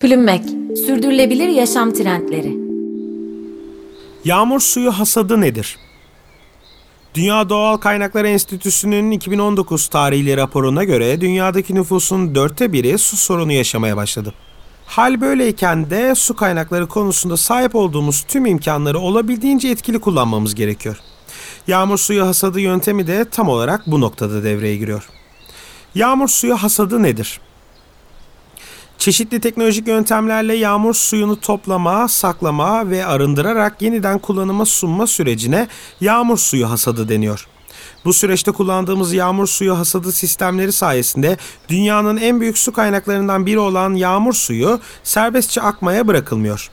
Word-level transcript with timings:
Plümmek, 0.00 0.42
sürdürülebilir 0.86 1.48
yaşam 1.48 1.92
trendleri. 1.92 2.56
Yağmur 4.24 4.60
suyu 4.60 4.92
hasadı 4.92 5.40
nedir? 5.40 5.78
Dünya 7.14 7.48
Doğal 7.48 7.76
Kaynakları 7.76 8.28
Enstitüsü'nün 8.28 9.10
2019 9.10 9.88
tarihli 9.88 10.36
raporuna 10.36 10.84
göre 10.84 11.20
dünyadaki 11.20 11.74
nüfusun 11.74 12.34
dörtte 12.34 12.72
biri 12.72 12.98
su 12.98 13.16
sorunu 13.16 13.52
yaşamaya 13.52 13.96
başladı. 13.96 14.34
Hal 14.86 15.20
böyleyken 15.20 15.90
de 15.90 16.14
su 16.14 16.36
kaynakları 16.36 16.88
konusunda 16.88 17.36
sahip 17.36 17.74
olduğumuz 17.74 18.24
tüm 18.28 18.46
imkanları 18.46 18.98
olabildiğince 18.98 19.68
etkili 19.68 19.98
kullanmamız 19.98 20.54
gerekiyor. 20.54 21.00
Yağmur 21.66 21.98
suyu 21.98 22.26
hasadı 22.26 22.60
yöntemi 22.60 23.06
de 23.06 23.24
tam 23.24 23.48
olarak 23.48 23.86
bu 23.86 24.00
noktada 24.00 24.44
devreye 24.44 24.76
giriyor. 24.76 25.08
Yağmur 25.94 26.28
suyu 26.28 26.56
hasadı 26.56 27.02
nedir? 27.02 27.40
Çeşitli 29.00 29.40
teknolojik 29.40 29.88
yöntemlerle 29.88 30.54
yağmur 30.54 30.94
suyunu 30.94 31.40
toplama, 31.40 32.08
saklama 32.08 32.90
ve 32.90 33.06
arındırarak 33.06 33.82
yeniden 33.82 34.18
kullanıma 34.18 34.64
sunma 34.64 35.06
sürecine 35.06 35.68
yağmur 36.00 36.38
suyu 36.38 36.70
hasadı 36.70 37.08
deniyor. 37.08 37.46
Bu 38.04 38.12
süreçte 38.12 38.52
kullandığımız 38.52 39.12
yağmur 39.12 39.46
suyu 39.46 39.78
hasadı 39.78 40.12
sistemleri 40.12 40.72
sayesinde 40.72 41.36
dünyanın 41.68 42.16
en 42.16 42.40
büyük 42.40 42.58
su 42.58 42.72
kaynaklarından 42.72 43.46
biri 43.46 43.58
olan 43.58 43.94
yağmur 43.94 44.32
suyu 44.32 44.80
serbestçe 45.02 45.60
akmaya 45.60 46.08
bırakılmıyor. 46.08 46.70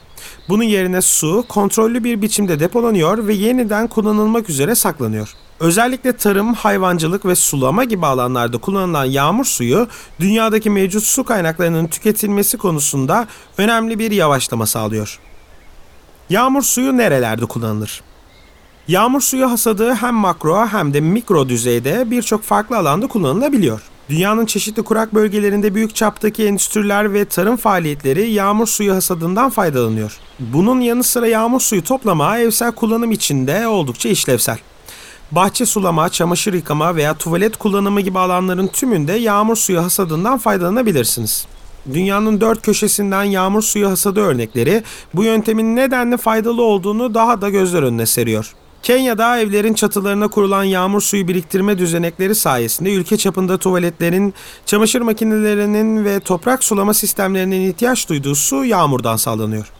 Bunun 0.49 0.63
yerine 0.63 1.01
su 1.01 1.45
kontrollü 1.49 2.03
bir 2.03 2.21
biçimde 2.21 2.59
depolanıyor 2.59 3.27
ve 3.27 3.33
yeniden 3.33 3.87
kullanılmak 3.87 4.49
üzere 4.49 4.75
saklanıyor. 4.75 5.33
Özellikle 5.59 6.17
tarım, 6.17 6.53
hayvancılık 6.53 7.25
ve 7.25 7.35
sulama 7.35 7.83
gibi 7.83 8.05
alanlarda 8.05 8.57
kullanılan 8.57 9.05
yağmur 9.05 9.45
suyu 9.45 9.87
dünyadaki 10.19 10.69
mevcut 10.69 11.03
su 11.03 11.23
kaynaklarının 11.23 11.87
tüketilmesi 11.87 12.57
konusunda 12.57 13.27
önemli 13.57 13.99
bir 13.99 14.11
yavaşlama 14.11 14.65
sağlıyor. 14.65 15.19
Yağmur 16.29 16.61
suyu 16.61 16.97
nerelerde 16.97 17.45
kullanılır? 17.45 18.01
Yağmur 18.87 19.21
suyu 19.21 19.51
hasadı 19.51 19.93
hem 19.93 20.15
makro 20.15 20.65
hem 20.65 20.93
de 20.93 21.01
mikro 21.01 21.49
düzeyde 21.49 22.11
birçok 22.11 22.43
farklı 22.43 22.77
alanda 22.77 23.07
kullanılabiliyor. 23.07 23.81
Dünyanın 24.09 24.45
çeşitli 24.45 24.83
kurak 24.83 25.13
bölgelerinde 25.13 25.75
büyük 25.75 25.95
çaptaki 25.95 26.45
endüstriler 26.45 27.13
ve 27.13 27.25
tarım 27.25 27.57
faaliyetleri 27.57 28.29
yağmur 28.31 28.67
suyu 28.67 28.95
hasadından 28.95 29.49
faydalanıyor. 29.49 30.17
Bunun 30.39 30.81
yanı 30.81 31.03
sıra 31.03 31.27
yağmur 31.27 31.59
suyu 31.59 31.83
toplama 31.83 32.39
evsel 32.39 32.71
kullanım 32.71 33.11
için 33.11 33.47
de 33.47 33.67
oldukça 33.67 34.09
işlevsel. 34.09 34.57
Bahçe 35.31 35.65
sulama, 35.65 36.09
çamaşır 36.09 36.53
yıkama 36.53 36.95
veya 36.95 37.13
tuvalet 37.13 37.57
kullanımı 37.57 38.01
gibi 38.01 38.19
alanların 38.19 38.67
tümünde 38.67 39.13
yağmur 39.13 39.55
suyu 39.55 39.83
hasadından 39.83 40.37
faydalanabilirsiniz. 40.37 41.47
Dünyanın 41.93 42.41
dört 42.41 42.61
köşesinden 42.61 43.23
yağmur 43.23 43.61
suyu 43.61 43.89
hasadı 43.89 44.19
örnekleri 44.19 44.83
bu 45.13 45.23
yöntemin 45.23 45.75
nedenle 45.75 46.17
faydalı 46.17 46.61
olduğunu 46.61 47.13
daha 47.13 47.41
da 47.41 47.49
gözler 47.49 47.83
önüne 47.83 48.05
seriyor. 48.05 48.53
Kenya'da 48.83 49.39
evlerin 49.39 49.73
çatılarına 49.73 50.27
kurulan 50.27 50.63
yağmur 50.63 51.01
suyu 51.01 51.27
biriktirme 51.27 51.77
düzenekleri 51.77 52.35
sayesinde 52.35 52.93
ülke 52.93 53.17
çapında 53.17 53.57
tuvaletlerin, 53.57 54.33
çamaşır 54.65 55.01
makinelerinin 55.01 56.05
ve 56.05 56.19
toprak 56.19 56.63
sulama 56.63 56.93
sistemlerinin 56.93 57.69
ihtiyaç 57.69 58.09
duyduğu 58.09 58.35
su 58.35 58.65
yağmurdan 58.65 59.15
sağlanıyor. 59.15 59.71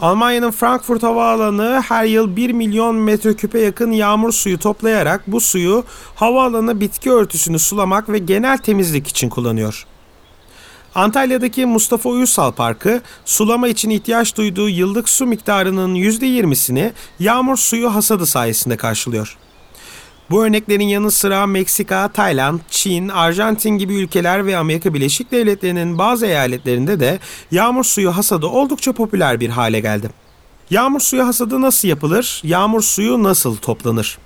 Almanya'nın 0.00 0.50
Frankfurt 0.50 1.02
Havaalanı 1.02 1.82
her 1.88 2.04
yıl 2.04 2.36
1 2.36 2.50
milyon 2.50 2.96
metreküpe 2.96 3.60
yakın 3.60 3.90
yağmur 3.90 4.32
suyu 4.32 4.58
toplayarak 4.58 5.26
bu 5.26 5.40
suyu 5.40 5.84
havaalanı 6.14 6.80
bitki 6.80 7.10
örtüsünü 7.10 7.58
sulamak 7.58 8.08
ve 8.08 8.18
genel 8.18 8.58
temizlik 8.58 9.08
için 9.08 9.28
kullanıyor. 9.28 9.86
Antalya'daki 10.94 11.66
Mustafa 11.66 12.08
Uysal 12.08 12.52
Parkı 12.52 13.02
sulama 13.24 13.68
için 13.68 13.90
ihtiyaç 13.90 14.36
duyduğu 14.36 14.68
yıllık 14.68 15.08
su 15.08 15.26
miktarının 15.26 15.94
%20'sini 15.94 16.92
yağmur 17.18 17.56
suyu 17.56 17.94
hasadı 17.94 18.26
sayesinde 18.26 18.76
karşılıyor. 18.76 19.38
Bu 20.30 20.44
örneklerin 20.44 20.88
yanı 20.88 21.10
sıra 21.10 21.46
Meksika, 21.46 22.08
Tayland, 22.08 22.60
Çin, 22.70 23.08
Arjantin 23.08 23.70
gibi 23.70 23.94
ülkeler 23.94 24.46
ve 24.46 24.56
Amerika 24.56 24.94
Birleşik 24.94 25.32
Devletleri'nin 25.32 25.98
bazı 25.98 26.26
eyaletlerinde 26.26 27.00
de 27.00 27.18
yağmur 27.50 27.84
suyu 27.84 28.16
hasadı 28.16 28.46
oldukça 28.46 28.92
popüler 28.92 29.40
bir 29.40 29.48
hale 29.48 29.80
geldi. 29.80 30.10
Yağmur 30.70 31.00
suyu 31.00 31.26
hasadı 31.26 31.60
nasıl 31.60 31.88
yapılır? 31.88 32.40
Yağmur 32.44 32.82
suyu 32.82 33.22
nasıl 33.22 33.56
toplanır? 33.56 34.18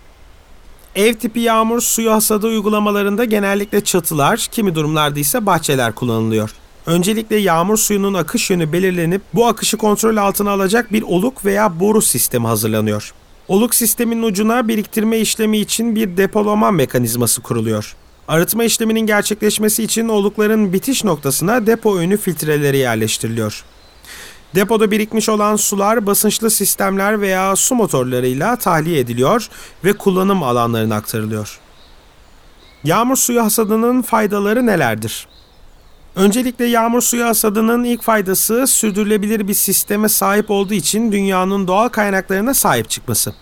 Ev 0.94 1.14
tipi 1.14 1.40
yağmur 1.40 1.80
suyu 1.80 2.12
hasadı 2.12 2.46
uygulamalarında 2.46 3.24
genellikle 3.24 3.84
çatılar, 3.84 4.48
kimi 4.52 4.74
durumlarda 4.74 5.20
ise 5.20 5.46
bahçeler 5.46 5.94
kullanılıyor. 5.94 6.50
Öncelikle 6.86 7.36
yağmur 7.36 7.76
suyunun 7.76 8.14
akış 8.14 8.50
yönü 8.50 8.72
belirlenip 8.72 9.22
bu 9.34 9.46
akışı 9.46 9.76
kontrol 9.76 10.16
altına 10.16 10.50
alacak 10.50 10.92
bir 10.92 11.02
oluk 11.02 11.44
veya 11.44 11.80
boru 11.80 12.02
sistemi 12.02 12.46
hazırlanıyor. 12.46 13.14
Oluk 13.48 13.74
sisteminin 13.74 14.22
ucuna 14.22 14.68
biriktirme 14.68 15.18
işlemi 15.18 15.58
için 15.58 15.94
bir 15.94 16.16
depolama 16.16 16.70
mekanizması 16.70 17.42
kuruluyor. 17.42 17.96
Arıtma 18.28 18.64
işleminin 18.64 19.00
gerçekleşmesi 19.00 19.82
için 19.82 20.08
olukların 20.08 20.72
bitiş 20.72 21.04
noktasına 21.04 21.66
depo 21.66 21.96
önü 21.96 22.16
filtreleri 22.16 22.76
yerleştiriliyor. 22.76 23.64
Depoda 24.54 24.90
birikmiş 24.90 25.28
olan 25.28 25.56
sular 25.56 26.06
basınçlı 26.06 26.50
sistemler 26.50 27.20
veya 27.20 27.56
su 27.56 27.74
motorlarıyla 27.74 28.56
tahliye 28.56 28.98
ediliyor 28.98 29.48
ve 29.84 29.92
kullanım 29.92 30.42
alanlarına 30.42 30.96
aktarılıyor. 30.96 31.60
Yağmur 32.84 33.16
suyu 33.16 33.42
hasadının 33.42 34.02
faydaları 34.02 34.66
nelerdir? 34.66 35.28
Öncelikle 36.16 36.64
yağmur 36.64 37.00
suyu 37.00 37.24
hasadının 37.24 37.84
ilk 37.84 38.02
faydası 38.02 38.66
sürdürülebilir 38.66 39.48
bir 39.48 39.54
sisteme 39.54 40.08
sahip 40.08 40.50
olduğu 40.50 40.74
için 40.74 41.12
dünyanın 41.12 41.66
doğal 41.66 41.88
kaynaklarına 41.88 42.54
sahip 42.54 42.90
çıkması. 42.90 43.34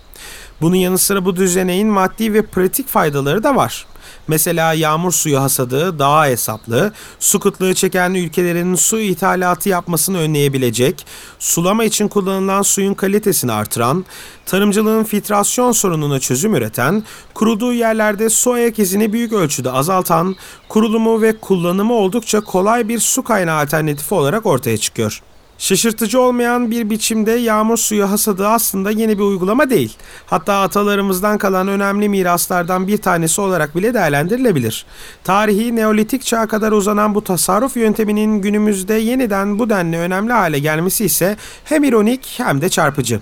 Bunun 0.60 0.76
yanı 0.76 0.98
sıra 0.98 1.24
bu 1.24 1.36
düzeneğin 1.36 1.88
maddi 1.88 2.34
ve 2.34 2.42
pratik 2.42 2.88
faydaları 2.88 3.42
da 3.42 3.56
var. 3.56 3.86
Mesela 4.28 4.72
yağmur 4.72 5.12
suyu 5.12 5.40
hasadı 5.40 5.98
daha 5.98 6.26
hesaplı, 6.26 6.92
su 7.20 7.40
kıtlığı 7.40 7.74
çeken 7.74 8.14
ülkelerin 8.14 8.74
su 8.74 9.00
ithalatı 9.00 9.68
yapmasını 9.68 10.18
önleyebilecek, 10.18 11.06
sulama 11.38 11.84
için 11.84 12.08
kullanılan 12.08 12.62
suyun 12.62 12.94
kalitesini 12.94 13.52
artıran, 13.52 14.04
tarımcılığın 14.46 15.04
filtrasyon 15.04 15.72
sorununa 15.72 16.20
çözüm 16.20 16.54
üreten, 16.54 17.02
kurulduğu 17.34 17.72
yerlerde 17.72 18.30
su 18.30 18.52
ayak 18.52 18.78
izini 18.78 19.12
büyük 19.12 19.32
ölçüde 19.32 19.70
azaltan, 19.70 20.36
kurulumu 20.68 21.22
ve 21.22 21.38
kullanımı 21.38 21.94
oldukça 21.94 22.40
kolay 22.40 22.88
bir 22.88 22.98
su 22.98 23.24
kaynağı 23.24 23.60
alternatifi 23.60 24.14
olarak 24.14 24.46
ortaya 24.46 24.76
çıkıyor. 24.76 25.22
Şaşırtıcı 25.62 26.20
olmayan 26.20 26.70
bir 26.70 26.90
biçimde 26.90 27.30
yağmur 27.30 27.76
suyu 27.76 28.10
hasadı 28.10 28.48
aslında 28.48 28.90
yeni 28.90 29.18
bir 29.18 29.22
uygulama 29.22 29.70
değil. 29.70 29.96
Hatta 30.26 30.60
atalarımızdan 30.60 31.38
kalan 31.38 31.68
önemli 31.68 32.08
miraslardan 32.08 32.88
bir 32.88 32.98
tanesi 32.98 33.40
olarak 33.40 33.76
bile 33.76 33.94
değerlendirilebilir. 33.94 34.86
Tarihi 35.24 35.76
Neolitik 35.76 36.24
çağa 36.24 36.46
kadar 36.46 36.72
uzanan 36.72 37.14
bu 37.14 37.24
tasarruf 37.24 37.76
yönteminin 37.76 38.42
günümüzde 38.42 38.94
yeniden 38.94 39.58
bu 39.58 39.70
denli 39.70 39.96
önemli 39.98 40.32
hale 40.32 40.58
gelmesi 40.58 41.04
ise 41.04 41.36
hem 41.64 41.84
ironik 41.84 42.34
hem 42.36 42.60
de 42.60 42.68
çarpıcı. 42.68 43.20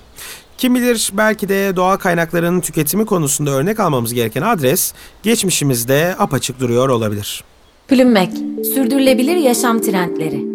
Kim 0.59 0.75
bilir 0.75 1.11
belki 1.15 1.49
de 1.49 1.77
doğal 1.77 1.97
kaynakların 1.97 2.61
tüketimi 2.61 3.07
konusunda 3.07 3.51
örnek 3.51 3.81
almamız 3.81 4.15
gereken 4.15 4.43
adres 4.43 4.93
geçmişimizde 5.23 6.15
apaçık 6.19 6.61
duruyor 6.61 6.89
olabilir. 6.89 7.45
Plümmek, 7.89 8.33
sürdürülebilir 8.75 9.37
yaşam 9.37 9.81
trendleri. 9.81 10.50